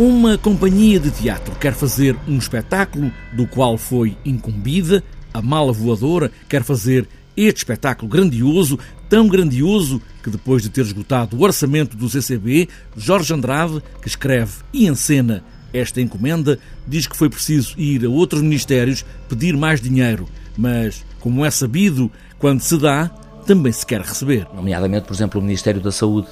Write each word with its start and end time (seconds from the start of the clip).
Uma 0.00 0.38
companhia 0.38 0.98
de 0.98 1.10
teatro 1.10 1.54
quer 1.56 1.74
fazer 1.74 2.16
um 2.26 2.38
espetáculo 2.38 3.12
do 3.34 3.46
qual 3.46 3.76
foi 3.76 4.16
incumbida, 4.24 5.04
a 5.34 5.42
mala 5.42 5.74
voadora 5.74 6.32
quer 6.48 6.62
fazer 6.62 7.06
este 7.36 7.58
espetáculo 7.58 8.08
grandioso, 8.08 8.78
tão 9.10 9.28
grandioso 9.28 10.00
que 10.22 10.30
depois 10.30 10.62
de 10.62 10.70
ter 10.70 10.86
esgotado 10.86 11.36
o 11.36 11.42
orçamento 11.42 11.98
do 11.98 12.08
CCB, 12.08 12.66
Jorge 12.96 13.34
Andrade, 13.34 13.82
que 14.00 14.08
escreve 14.08 14.62
e 14.72 14.86
encena 14.86 15.44
esta 15.70 16.00
encomenda, 16.00 16.58
diz 16.88 17.06
que 17.06 17.14
foi 17.14 17.28
preciso 17.28 17.78
ir 17.78 18.02
a 18.06 18.08
outros 18.08 18.40
ministérios 18.40 19.04
pedir 19.28 19.54
mais 19.54 19.82
dinheiro, 19.82 20.26
mas, 20.56 21.04
como 21.20 21.44
é 21.44 21.50
sabido, 21.50 22.10
quando 22.38 22.62
se 22.62 22.78
dá, 22.78 23.08
também 23.44 23.70
se 23.70 23.84
quer 23.84 24.00
receber. 24.00 24.46
Nomeadamente, 24.54 25.06
por 25.06 25.12
exemplo, 25.12 25.38
o 25.38 25.44
Ministério 25.44 25.82
da 25.82 25.92
Saúde, 25.92 26.28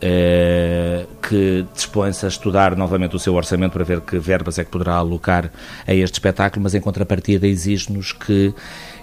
eh, 0.00 1.06
que 1.28 1.66
dispõe-se 1.72 2.24
a 2.24 2.28
estudar 2.28 2.76
novamente 2.76 3.16
o 3.16 3.18
seu 3.18 3.34
orçamento 3.34 3.72
para 3.72 3.84
ver 3.84 4.00
que 4.00 4.18
verbas 4.18 4.58
é 4.58 4.64
que 4.64 4.70
poderá 4.70 4.94
alocar 4.94 5.50
a 5.86 5.94
este 5.94 6.14
espetáculo, 6.14 6.62
mas 6.62 6.74
em 6.74 6.80
contrapartida 6.80 7.46
exige-nos 7.46 8.12
que 8.12 8.54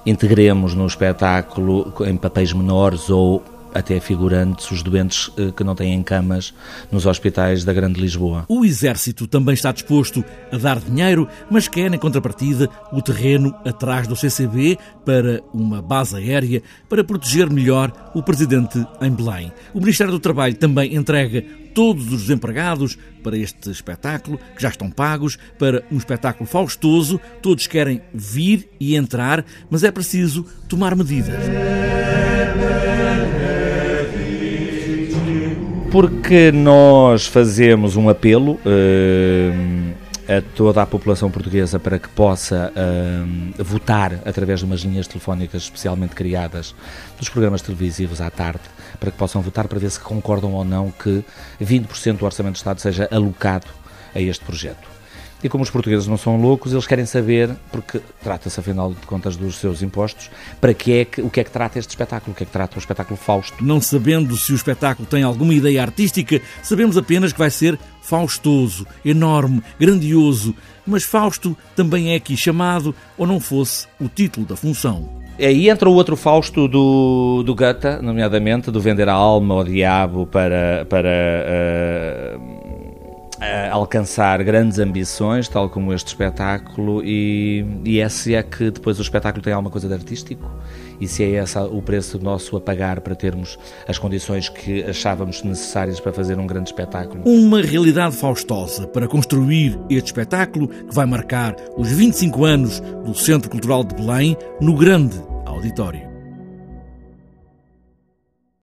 integremos 0.05 0.73
no 0.73 0.85
espetáculo 0.85 1.93
em 2.05 2.15
papéis 2.17 2.53
menores 2.53 3.09
ou 3.09 3.43
até 3.73 3.99
figurantes 3.99 4.69
os 4.71 4.83
doentes 4.83 5.31
eh, 5.37 5.51
que 5.55 5.63
não 5.63 5.75
têm 5.75 6.01
camas 6.03 6.53
nos 6.91 7.05
hospitais 7.05 7.63
da 7.63 7.73
Grande 7.73 7.99
Lisboa. 7.99 8.45
O 8.47 8.65
Exército 8.65 9.27
também 9.27 9.53
está 9.53 9.71
disposto 9.71 10.23
a 10.51 10.57
dar 10.57 10.79
dinheiro, 10.79 11.27
mas 11.49 11.67
quer, 11.67 11.93
em 11.93 11.97
contrapartida, 11.97 12.69
o 12.91 13.01
terreno 13.01 13.55
atrás 13.65 14.07
do 14.07 14.15
CCB 14.15 14.77
para 15.05 15.41
uma 15.53 15.81
base 15.81 16.15
aérea 16.15 16.61
para 16.89 17.03
proteger 17.03 17.49
melhor 17.49 17.91
o 18.13 18.21
Presidente 18.21 18.85
em 19.01 19.11
Belém. 19.11 19.51
O 19.73 19.79
Ministério 19.79 20.11
do 20.11 20.19
Trabalho 20.19 20.55
também 20.55 20.95
entrega 20.95 21.43
todos 21.73 22.11
os 22.11 22.23
desempregados 22.23 22.97
para 23.23 23.37
este 23.37 23.69
espetáculo, 23.69 24.39
que 24.55 24.61
já 24.61 24.69
estão 24.69 24.89
pagos, 24.89 25.37
para 25.57 25.83
um 25.91 25.97
espetáculo 25.97 26.47
faustoso. 26.47 27.19
Todos 27.41 27.67
querem 27.67 28.01
vir 28.13 28.69
e 28.79 28.95
entrar, 28.95 29.45
mas 29.69 29.83
é 29.83 29.91
preciso 29.91 30.45
tomar 30.67 30.95
medidas. 30.95 31.39
Porque 35.91 36.51
nós 36.53 37.27
fazemos 37.27 37.97
um 37.97 38.07
apelo 38.07 38.53
uh, 38.53 39.93
a 40.25 40.41
toda 40.55 40.81
a 40.81 40.85
população 40.85 41.29
portuguesa 41.29 41.77
para 41.79 41.99
que 41.99 42.07
possa 42.07 42.71
uh, 42.71 43.63
votar 43.63 44.13
através 44.25 44.59
de 44.59 44.65
umas 44.65 44.79
linhas 44.81 45.05
telefónicas 45.05 45.63
especialmente 45.63 46.15
criadas 46.15 46.73
dos 47.19 47.27
programas 47.27 47.61
televisivos 47.61 48.21
à 48.21 48.29
tarde, 48.29 48.61
para 49.01 49.11
que 49.11 49.17
possam 49.17 49.41
votar 49.41 49.67
para 49.67 49.79
ver 49.79 49.91
se 49.91 49.99
concordam 49.99 50.53
ou 50.53 50.63
não 50.63 50.91
que 50.91 51.25
20% 51.61 52.17
do 52.17 52.25
Orçamento 52.25 52.53
do 52.53 52.57
Estado 52.57 52.79
seja 52.79 53.09
alocado 53.11 53.67
a 54.15 54.21
este 54.21 54.45
projeto. 54.45 54.87
E 55.43 55.49
como 55.49 55.63
os 55.63 55.69
portugueses 55.69 56.07
não 56.07 56.17
são 56.17 56.39
loucos, 56.39 56.71
eles 56.71 56.85
querem 56.85 57.05
saber, 57.05 57.49
porque 57.71 57.99
trata-se 58.21 58.59
afinal 58.59 58.93
de 58.93 59.07
contas 59.07 59.35
dos 59.35 59.55
seus 59.55 59.81
impostos, 59.81 60.29
para 60.59 60.73
que 60.73 60.99
é 60.99 61.05
que, 61.05 61.21
o 61.21 61.29
que 61.29 61.39
é 61.39 61.43
que 61.43 61.49
trata 61.49 61.79
este 61.79 61.89
espetáculo, 61.89 62.33
o 62.33 62.35
que 62.35 62.43
é 62.43 62.45
que 62.45 62.51
trata 62.51 62.75
o 62.75 62.79
espetáculo 62.79 63.17
Fausto. 63.17 63.63
Não 63.63 63.81
sabendo 63.81 64.37
se 64.37 64.51
o 64.51 64.55
espetáculo 64.55 65.07
tem 65.07 65.23
alguma 65.23 65.53
ideia 65.53 65.81
artística, 65.81 66.39
sabemos 66.61 66.95
apenas 66.95 67.33
que 67.33 67.39
vai 67.39 67.49
ser 67.49 67.79
faustoso, 68.01 68.85
enorme, 69.03 69.63
grandioso. 69.79 70.55
Mas 70.85 71.03
Fausto 71.03 71.57
também 71.75 72.13
é 72.13 72.15
aqui 72.15 72.37
chamado, 72.37 72.93
ou 73.17 73.25
não 73.25 73.39
fosse 73.39 73.87
o 73.99 74.07
título 74.07 74.45
da 74.45 74.55
função. 74.55 75.21
Aí 75.39 75.69
entra 75.69 75.89
o 75.89 75.93
outro 75.93 76.15
Fausto 76.15 76.67
do, 76.67 77.41
do 77.43 77.55
Goethe, 77.55 77.99
nomeadamente, 78.01 78.69
do 78.69 78.79
vender 78.79 79.09
a 79.09 79.13
alma 79.13 79.55
ao 79.55 79.63
diabo 79.63 80.27
para, 80.27 80.85
para 80.87 81.09
uh, 81.09 82.10
alcançar 83.71 84.43
grandes 84.43 84.79
ambições, 84.79 85.47
tal 85.47 85.69
como 85.69 85.93
este 85.93 86.07
espetáculo, 86.07 87.03
e, 87.03 87.65
e 87.83 87.99
esse 87.99 88.35
é 88.35 88.43
que 88.43 88.71
depois 88.71 88.99
o 88.99 89.01
espetáculo 89.01 89.43
tem 89.43 89.53
alguma 89.53 89.71
coisa 89.71 89.87
de 89.87 89.93
artístico? 89.93 90.49
E 90.99 91.07
se 91.07 91.23
é 91.23 91.41
esse 91.41 91.57
o 91.57 91.81
preço 91.81 92.19
nosso 92.19 92.55
a 92.55 92.61
pagar 92.61 93.01
para 93.01 93.15
termos 93.15 93.57
as 93.87 93.97
condições 93.97 94.49
que 94.49 94.83
achávamos 94.83 95.43
necessárias 95.43 95.99
para 95.99 96.13
fazer 96.13 96.37
um 96.37 96.45
grande 96.45 96.69
espetáculo? 96.69 97.23
Uma 97.25 97.61
realidade 97.61 98.15
faustosa 98.15 98.87
para 98.87 99.07
construir 99.07 99.79
este 99.89 100.07
espetáculo 100.07 100.67
que 100.67 100.93
vai 100.93 101.05
marcar 101.05 101.55
os 101.75 101.89
25 101.89 102.45
anos 102.45 102.79
do 102.79 103.15
Centro 103.15 103.49
Cultural 103.49 103.83
de 103.83 103.95
Belém 103.95 104.37
no 104.59 104.75
grande 104.75 105.19
auditório. 105.45 106.10